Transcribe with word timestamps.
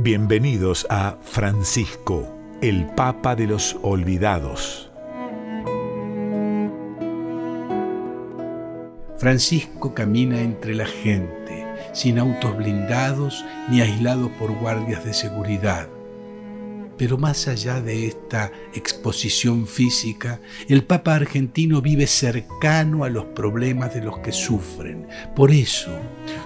Bienvenidos 0.00 0.86
a 0.90 1.16
Francisco, 1.22 2.32
el 2.62 2.86
Papa 2.86 3.34
de 3.34 3.48
los 3.48 3.76
Olvidados. 3.82 4.92
Francisco 9.16 9.94
camina 9.94 10.40
entre 10.40 10.76
la 10.76 10.86
gente, 10.86 11.66
sin 11.92 12.20
autos 12.20 12.56
blindados 12.56 13.44
ni 13.70 13.80
aislado 13.80 14.30
por 14.38 14.52
guardias 14.52 15.04
de 15.04 15.12
seguridad. 15.12 15.88
Pero 16.98 17.16
más 17.16 17.46
allá 17.46 17.80
de 17.80 18.08
esta 18.08 18.50
exposición 18.74 19.66
física, 19.68 20.40
el 20.68 20.84
Papa 20.84 21.14
argentino 21.14 21.80
vive 21.80 22.08
cercano 22.08 23.04
a 23.04 23.08
los 23.08 23.24
problemas 23.26 23.94
de 23.94 24.02
los 24.02 24.18
que 24.18 24.32
sufren. 24.32 25.06
Por 25.36 25.52
eso, 25.52 25.92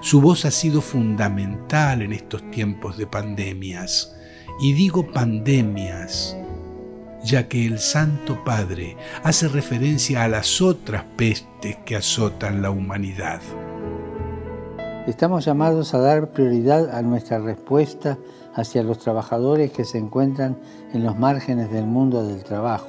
su 0.01 0.21
voz 0.21 0.45
ha 0.45 0.51
sido 0.51 0.81
fundamental 0.81 2.03
en 2.03 2.13
estos 2.13 2.49
tiempos 2.51 2.97
de 2.97 3.07
pandemias. 3.07 4.15
Y 4.61 4.73
digo 4.73 5.11
pandemias, 5.11 6.37
ya 7.23 7.47
que 7.47 7.65
el 7.65 7.79
Santo 7.79 8.43
Padre 8.43 8.95
hace 9.23 9.47
referencia 9.47 10.23
a 10.23 10.27
las 10.27 10.61
otras 10.61 11.03
pestes 11.17 11.77
que 11.85 11.95
azotan 11.95 12.61
la 12.61 12.69
humanidad. 12.69 13.41
Estamos 15.07 15.43
llamados 15.43 15.93
a 15.93 15.99
dar 15.99 16.31
prioridad 16.31 16.95
a 16.95 17.01
nuestra 17.01 17.37
respuesta 17.37 18.17
hacia 18.55 18.83
los 18.83 18.99
trabajadores 18.99 19.69
que 19.73 19.83
se 19.83 19.97
encuentran 19.97 20.57
en 20.93 21.03
los 21.03 21.19
márgenes 21.19 21.69
del 21.69 21.85
mundo 21.85 22.25
del 22.25 22.41
trabajo 22.45 22.87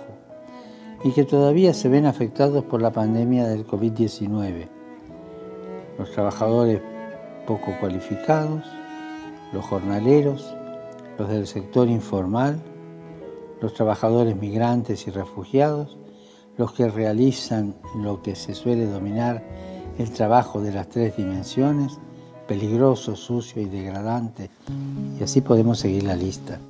y 1.02 1.10
que 1.10 1.24
todavía 1.24 1.74
se 1.74 1.88
ven 1.88 2.06
afectados 2.06 2.62
por 2.62 2.80
la 2.80 2.92
pandemia 2.92 3.48
del 3.48 3.66
COVID-19. 3.66 4.68
Los 5.98 6.12
trabajadores 6.12 6.80
poco 7.48 7.72
cualificados, 7.80 8.62
los 9.52 9.64
jornaleros, 9.64 10.54
los 11.18 11.28
del 11.28 11.48
sector 11.48 11.88
informal, 11.88 12.62
los 13.60 13.74
trabajadores 13.74 14.36
migrantes 14.36 15.08
y 15.08 15.10
refugiados, 15.10 15.98
los 16.58 16.72
que 16.74 16.86
realizan 16.86 17.74
lo 17.96 18.22
que 18.22 18.36
se 18.36 18.54
suele 18.54 18.86
dominar 18.86 19.42
el 19.98 20.10
trabajo 20.10 20.60
de 20.60 20.72
las 20.72 20.88
tres 20.88 21.16
dimensiones, 21.16 21.98
peligroso, 22.48 23.16
sucio 23.16 23.62
y 23.62 23.66
degradante. 23.66 24.50
Y 25.18 25.22
así 25.22 25.40
podemos 25.40 25.78
seguir 25.78 26.04
la 26.04 26.16
lista. 26.16 26.60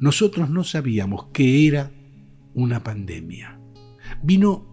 Nosotros 0.00 0.50
no 0.50 0.64
sabíamos 0.64 1.26
que 1.32 1.68
era 1.68 1.90
una 2.54 2.82
pandemia. 2.82 3.58
Vino 4.22 4.66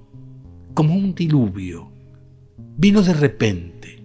como 0.73 0.95
un 0.95 1.13
diluvio. 1.13 1.91
Vino 2.77 3.01
de 3.01 3.13
repente. 3.13 4.03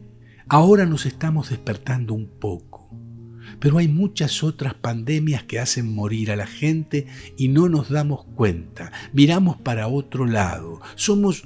Ahora 0.48 0.84
nos 0.84 1.06
estamos 1.06 1.50
despertando 1.50 2.12
un 2.12 2.28
poco. 2.28 2.90
Pero 3.58 3.78
hay 3.78 3.88
muchas 3.88 4.42
otras 4.42 4.74
pandemias 4.74 5.44
que 5.44 5.58
hacen 5.58 5.94
morir 5.94 6.30
a 6.30 6.36
la 6.36 6.46
gente 6.46 7.06
y 7.38 7.48
no 7.48 7.68
nos 7.68 7.88
damos 7.88 8.24
cuenta. 8.34 8.92
Miramos 9.12 9.56
para 9.56 9.88
otro 9.88 10.27
lado. 10.27 10.80
Somos 10.96 11.44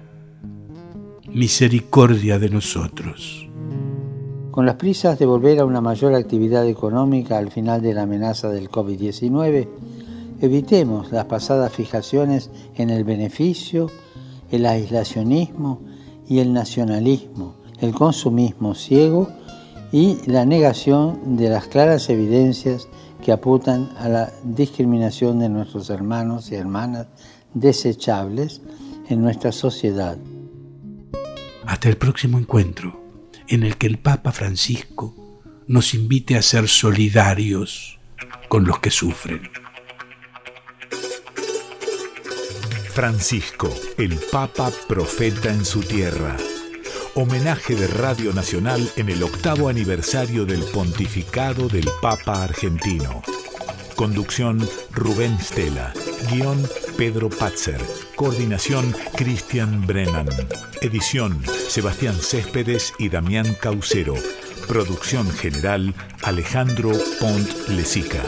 misericordia 1.33 2.39
de 2.39 2.49
nosotros. 2.49 3.48
Con 4.51 4.65
las 4.65 4.75
prisas 4.75 5.19
de 5.19 5.27
volver 5.27 5.59
a 5.59 5.65
una 5.65 5.79
mayor 5.79 6.15
actividad 6.15 6.67
económica 6.67 7.37
al 7.37 7.51
final 7.51 7.83
de 7.83 7.93
la 7.93 8.03
amenaza 8.03 8.49
del 8.49 8.69
COVID-19, 8.69 9.67
evitemos 10.41 11.11
las 11.11 11.25
pasadas 11.25 11.71
fijaciones 11.71 12.49
en 12.75 12.89
el 12.89 13.03
beneficio, 13.03 13.91
el 14.49 14.65
aislacionismo 14.65 15.81
y 16.27 16.39
el 16.39 16.51
nacionalismo, 16.51 17.55
el 17.79 17.93
consumismo 17.93 18.73
ciego 18.73 19.29
y 19.91 20.17
la 20.25 20.45
negación 20.45 21.37
de 21.37 21.49
las 21.49 21.67
claras 21.67 22.09
evidencias 22.09 22.87
que 23.23 23.31
apuntan 23.31 23.91
a 23.99 24.09
la 24.09 24.31
discriminación 24.43 25.39
de 25.39 25.49
nuestros 25.49 25.91
hermanos 25.91 26.51
y 26.51 26.55
hermanas 26.55 27.05
desechables 27.53 28.61
en 29.09 29.21
nuestra 29.21 29.51
sociedad. 29.51 30.17
Hasta 31.65 31.87
el 31.87 31.97
próximo 31.97 32.39
encuentro 32.39 33.08
en 33.49 33.63
el 33.63 33.77
que 33.77 33.87
el 33.87 33.97
Papa 33.97 34.31
Francisco 34.31 35.41
nos 35.67 35.93
invite 35.93 36.37
a 36.37 36.41
ser 36.41 36.67
solidarios 36.67 37.99
con 38.47 38.65
los 38.65 38.79
que 38.79 38.91
sufren. 38.91 39.49
Francisco, 42.93 43.73
el 43.97 44.15
Papa 44.31 44.71
Profeta 44.87 45.49
en 45.49 45.65
su 45.65 45.81
tierra. 45.81 46.37
Homenaje 47.15 47.75
de 47.75 47.87
Radio 47.87 48.33
Nacional 48.33 48.91
en 48.95 49.09
el 49.09 49.23
octavo 49.23 49.69
aniversario 49.69 50.45
del 50.45 50.63
pontificado 50.63 51.67
del 51.69 51.87
Papa 52.01 52.43
argentino. 52.43 53.21
Conducción 53.99 54.65
Rubén 54.93 55.37
Stella. 55.41 55.91
Guión 56.31 56.57
Pedro 56.97 57.29
Patzer. 57.29 57.81
Coordinación 58.15 58.95
Cristian 59.17 59.85
Brennan. 59.85 60.25
Edición 60.79 61.43
Sebastián 61.67 62.15
Céspedes 62.15 62.93
y 62.97 63.09
Damián 63.09 63.57
Caucero. 63.59 64.13
Producción 64.69 65.29
general 65.29 65.93
Alejandro 66.23 66.91
Pont 67.19 67.67
Lesica. 67.67 68.23